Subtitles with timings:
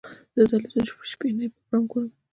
[0.35, 2.11] زه د تلویزیون شپهني پروګرام ګورم.